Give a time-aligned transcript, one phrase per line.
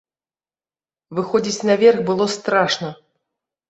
[1.19, 2.95] Выходзіць на верх было страшна.